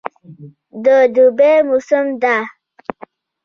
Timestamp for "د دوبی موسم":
0.83-2.05